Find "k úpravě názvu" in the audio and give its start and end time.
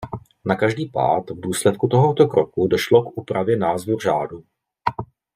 3.03-3.99